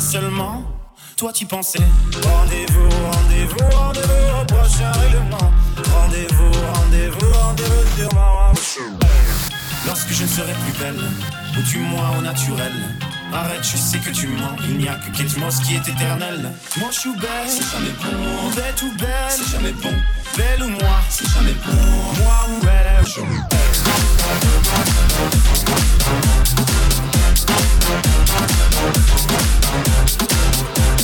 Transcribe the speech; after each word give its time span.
seulement. 0.00 0.62
Toi 1.16 1.32
tu 1.32 1.46
pensais. 1.46 1.78
Rendez-vous, 2.22 2.88
rendez-vous, 3.12 3.76
rendez-vous 3.76 4.40
au 4.40 4.44
prochain 4.44 4.92
règlement. 4.92 5.50
Rendez-vous, 5.94 6.52
rendez-vous, 6.74 7.32
rendez-vous 7.32 7.96
sur 7.98 8.12
ma 8.14 9.00
Lorsque 9.86 10.12
je 10.12 10.22
ne 10.22 10.28
serai 10.28 10.52
plus 10.52 10.78
belle, 10.78 11.00
ou 11.56 11.62
du 11.62 11.78
moins 11.78 12.18
au 12.18 12.22
naturel. 12.22 12.72
Arrête, 13.32 13.62
je 13.62 13.76
sais 13.76 13.98
que 13.98 14.10
tu 14.10 14.28
mens. 14.28 14.56
Il 14.68 14.78
n'y 14.78 14.88
a 14.88 14.94
que 14.94 15.16
Kate 15.16 15.62
qui 15.64 15.74
est 15.74 15.88
éternel. 15.88 16.52
Moi 16.78 16.88
je 16.92 16.98
suis 17.00 17.16
belle, 17.16 17.48
c'est 17.48 17.70
jamais 17.72 17.94
bon. 18.02 18.50
Bête 18.54 18.82
ou 18.82 18.96
belle, 18.98 19.30
c'est 19.30 19.50
jamais 19.52 19.72
bon. 19.72 19.94
Elle 20.38 20.62
ou 20.62 20.68
moi? 20.68 21.00
C'est 21.08 21.28
jamais 21.28 21.54
pour 21.54 21.74
moi 21.74 22.46
ou 22.48 22.60
elle 22.66 22.86
Stop. 23.06 23.24
Stop. 29.72 30.95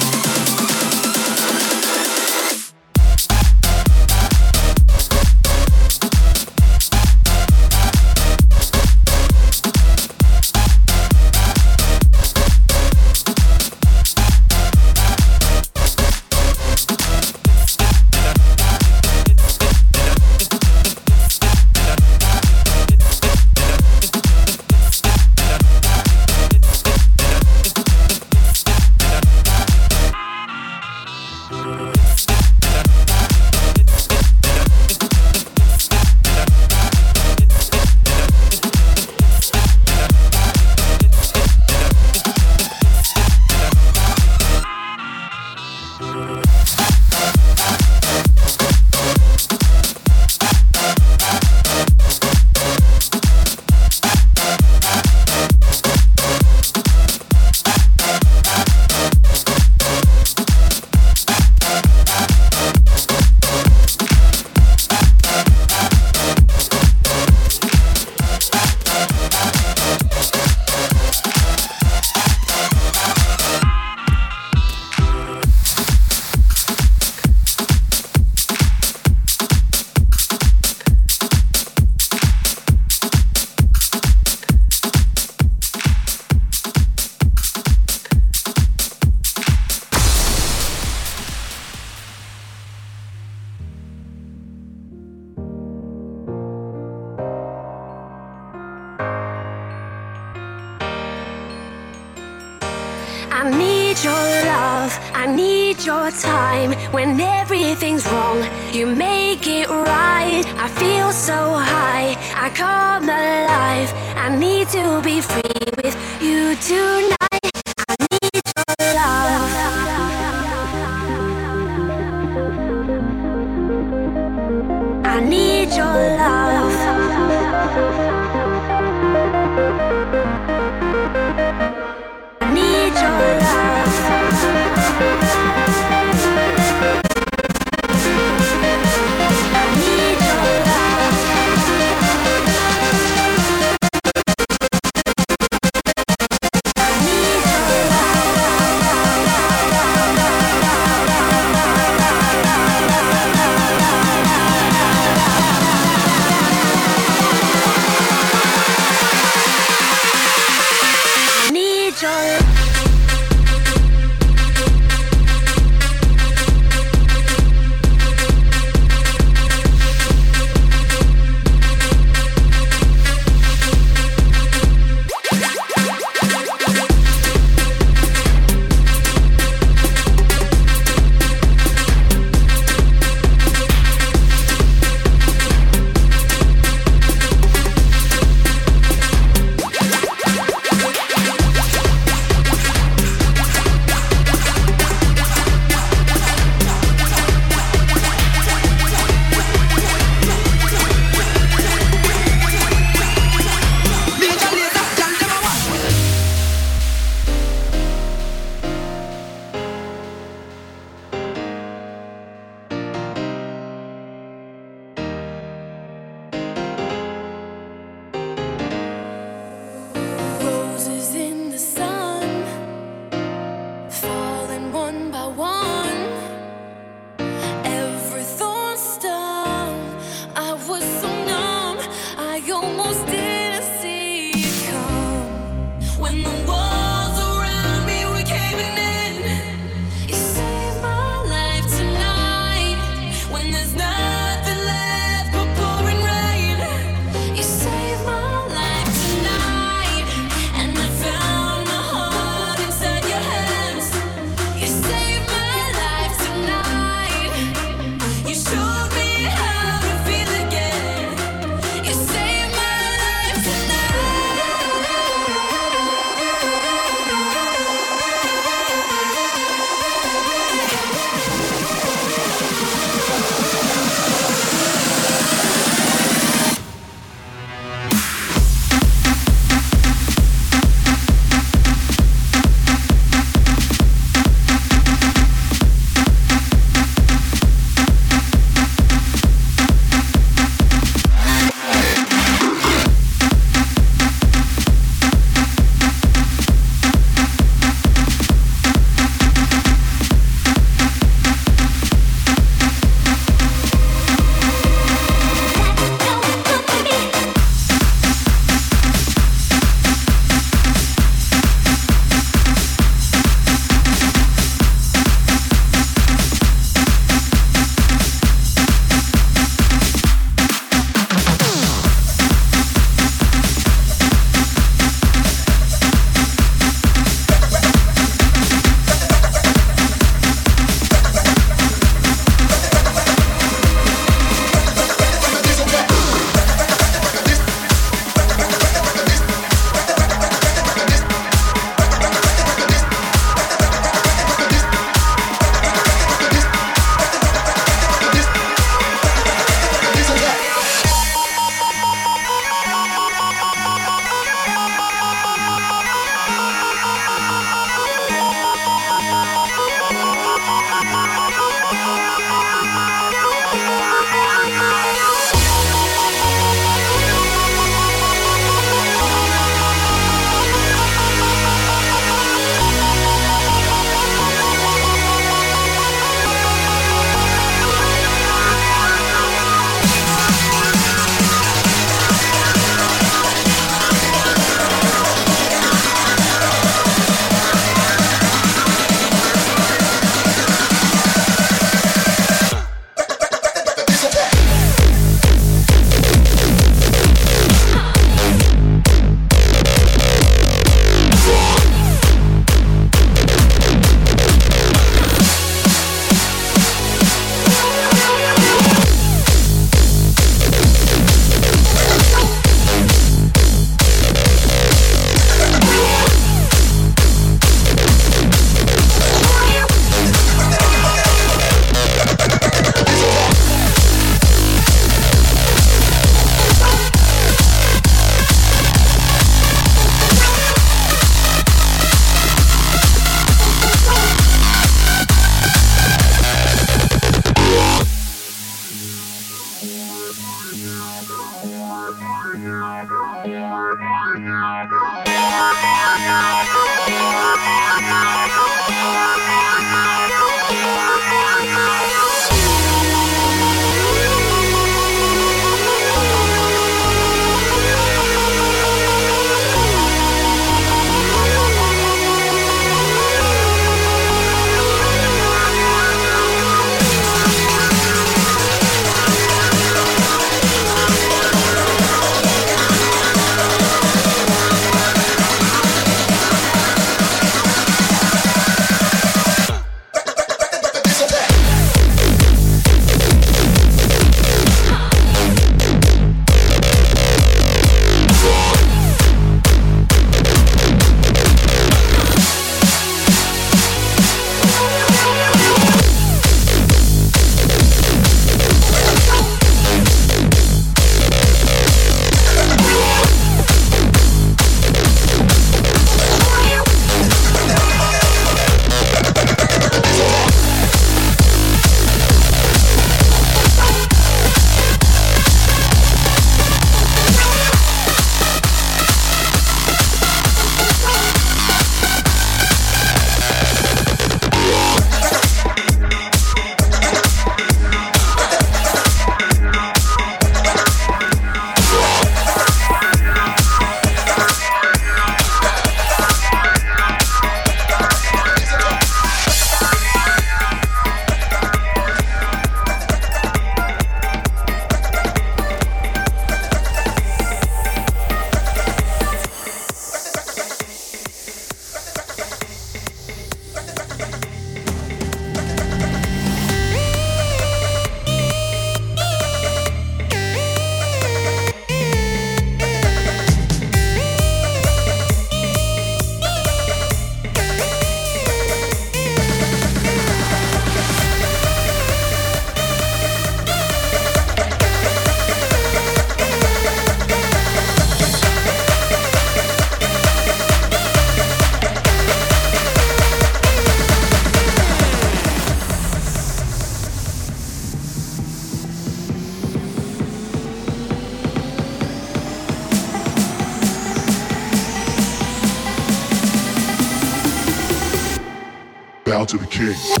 King. 599.61 600.00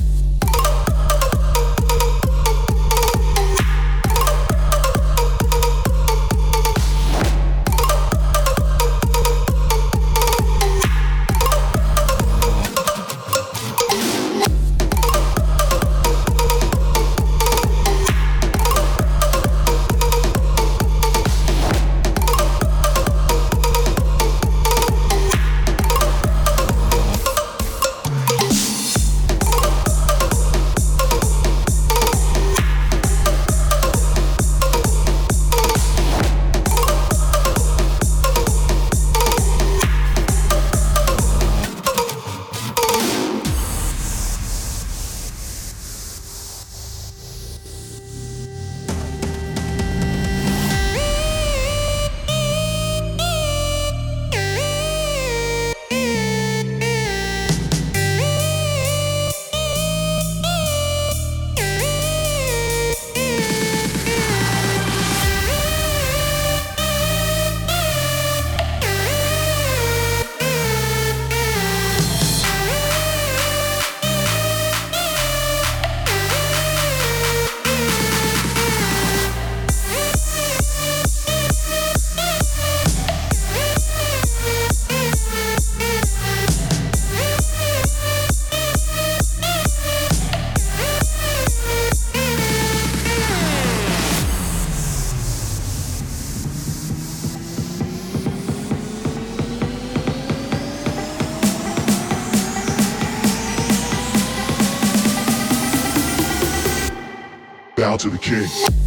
To 108.01 108.09
the 108.09 108.17
king. 108.17 108.80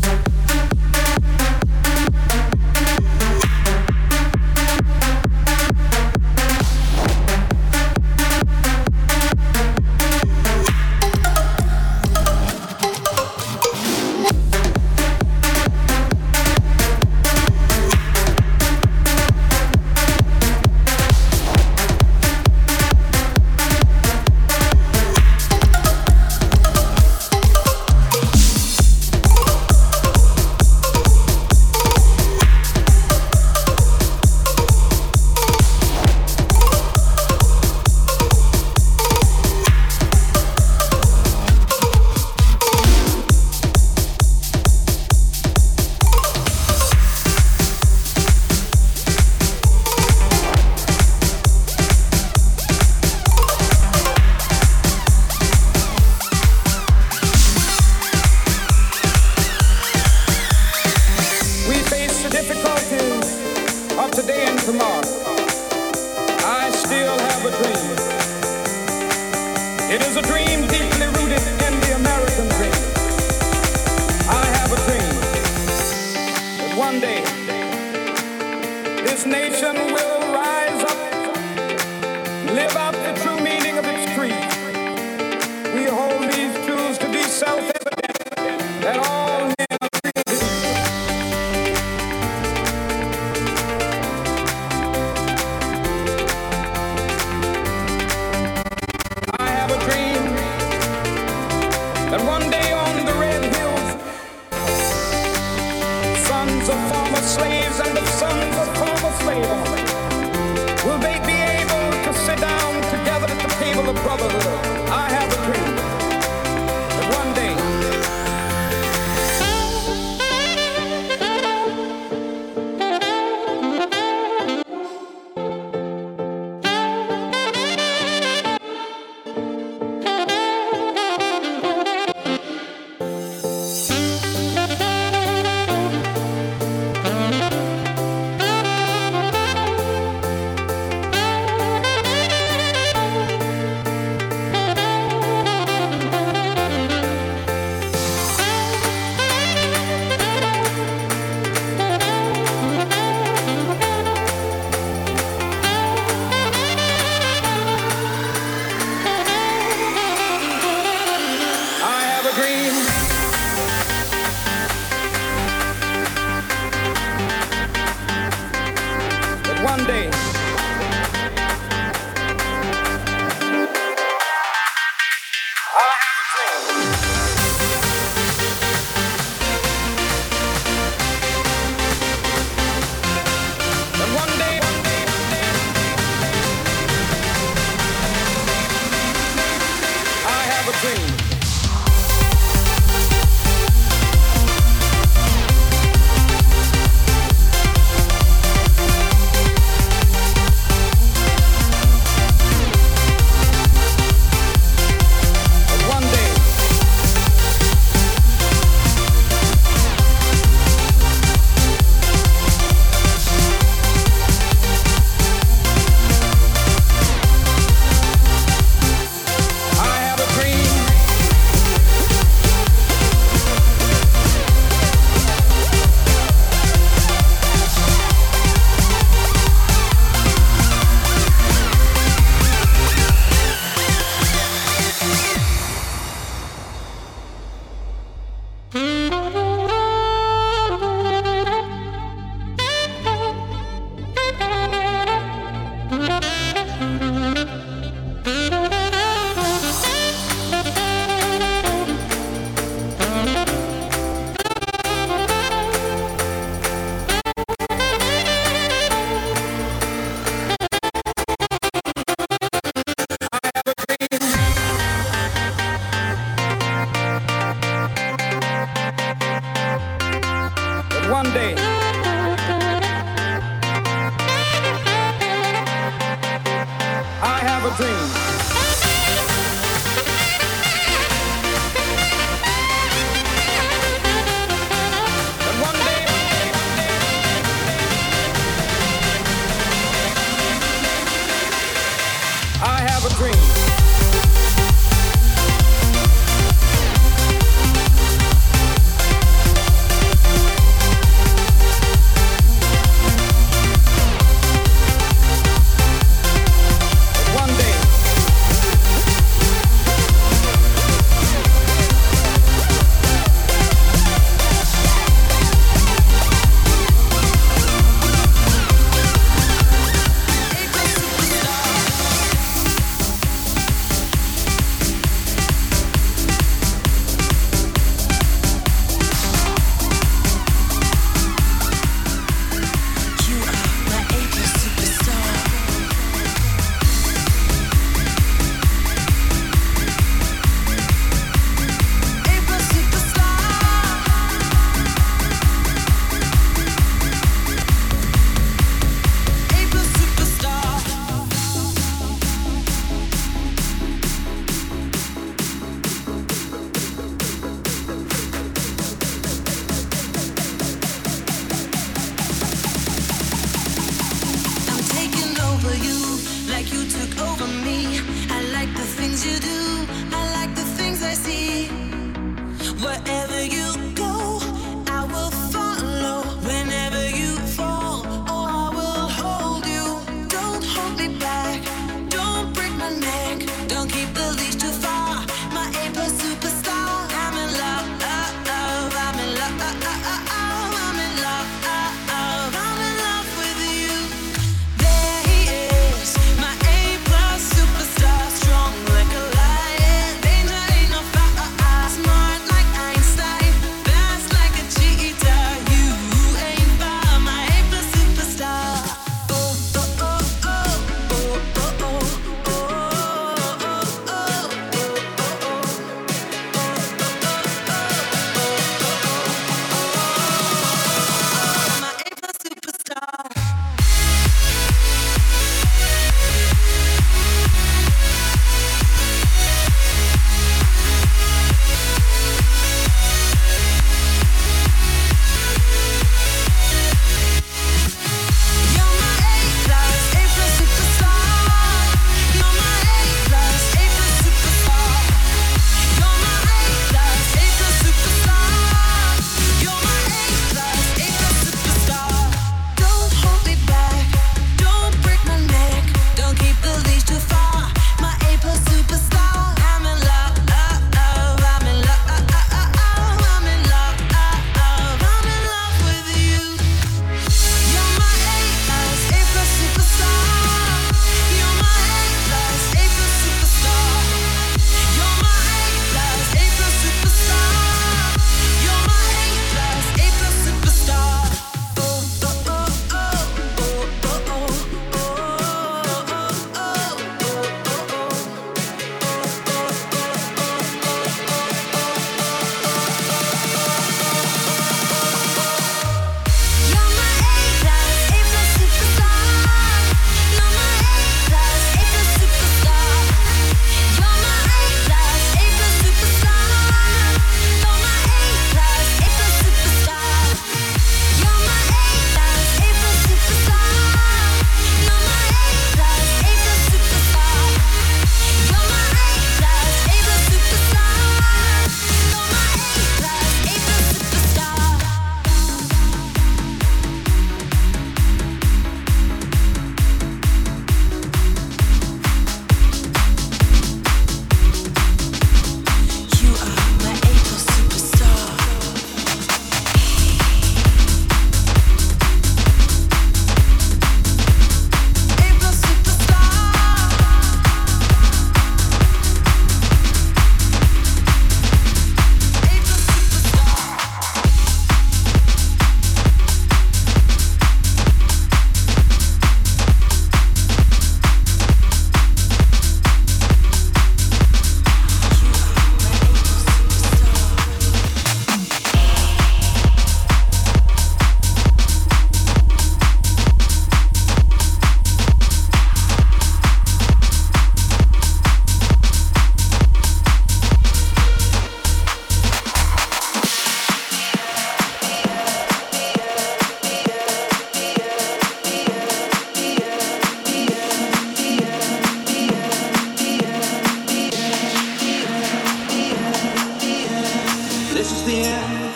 This 597.74 597.90
is 597.90 598.04
the 598.04 598.12
end. 598.12 598.73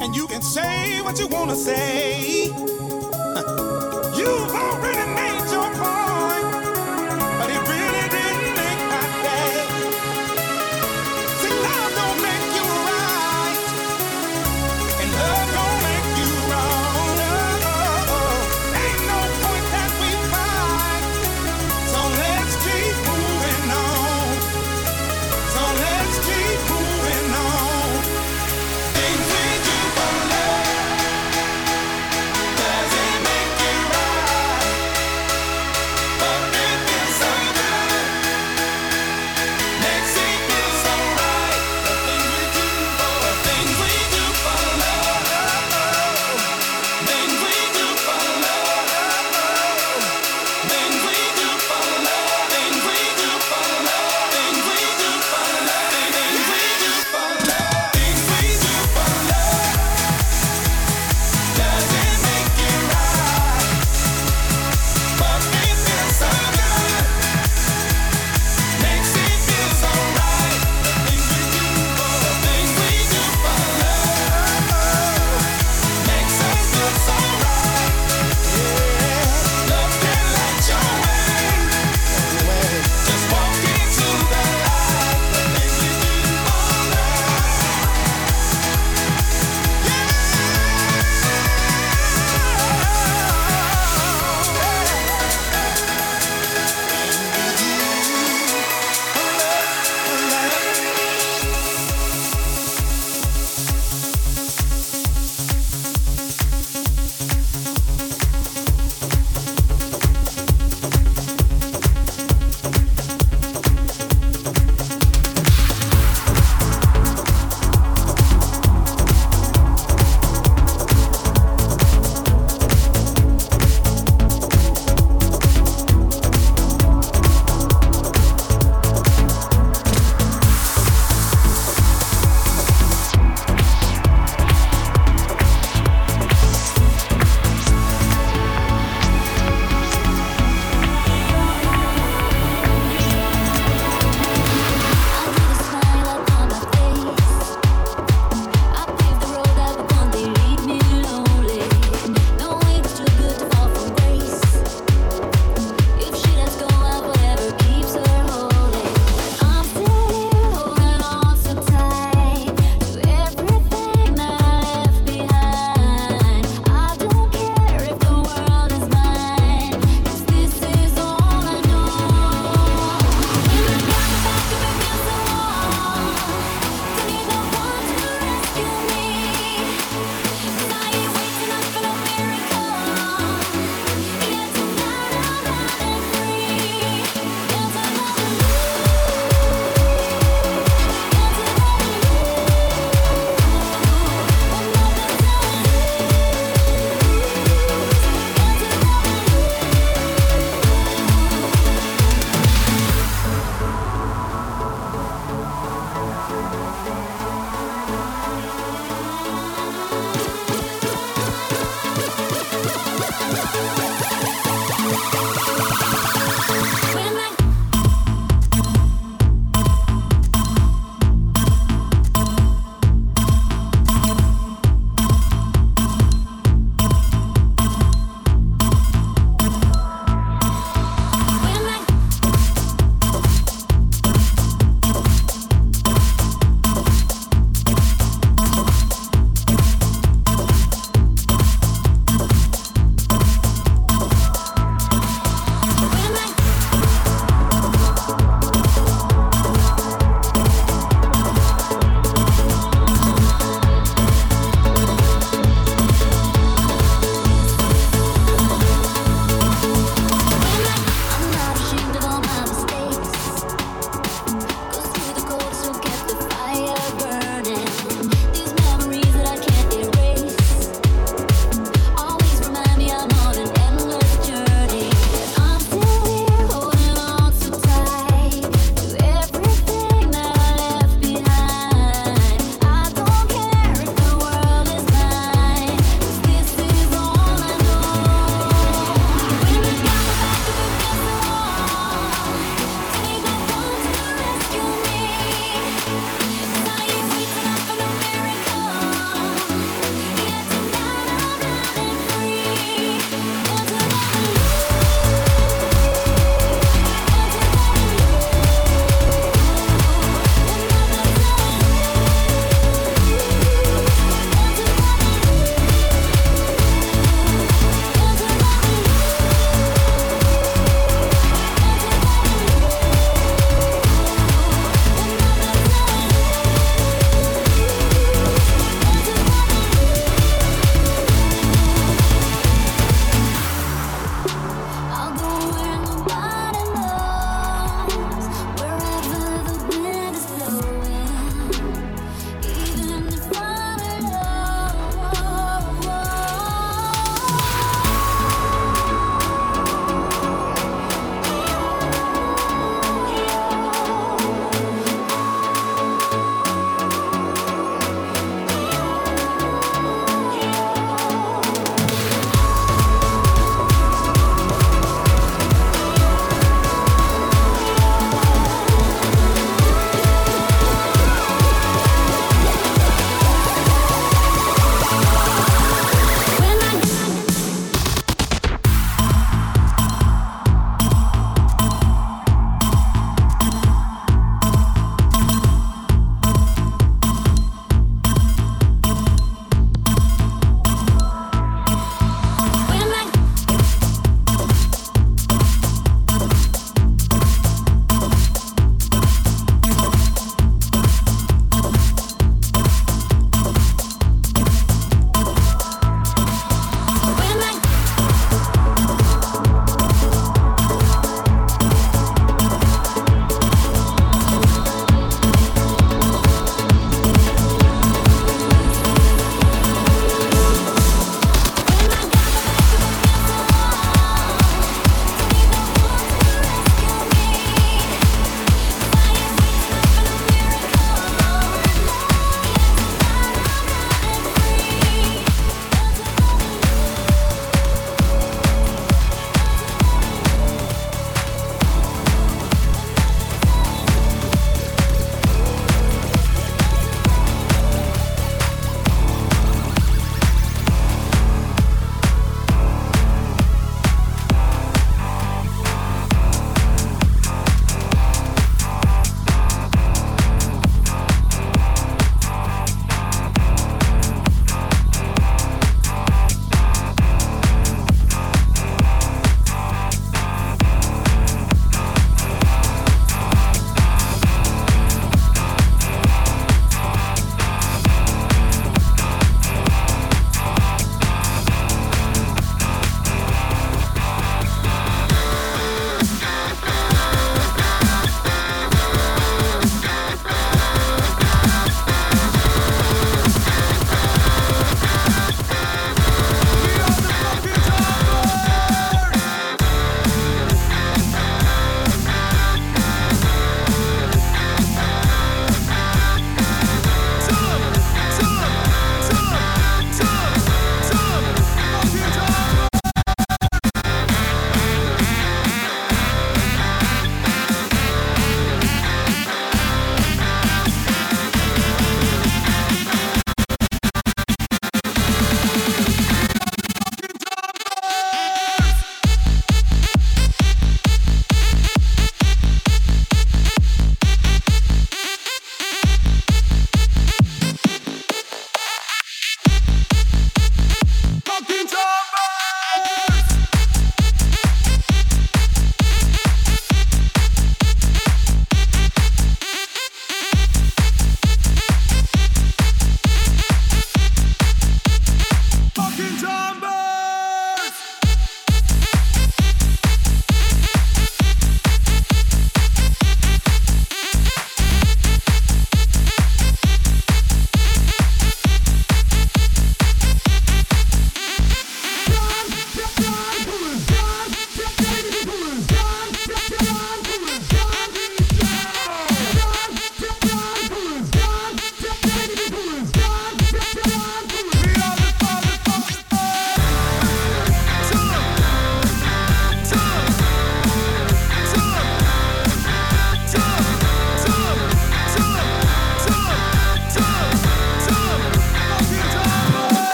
and 0.00 0.14
you 0.14 0.26
can 0.26 0.42
say 0.42 1.00
what 1.02 1.18
you 1.18 1.26
wanna 1.28 1.56
say. 1.56 2.44
You've 4.18 4.54
already 4.54 5.07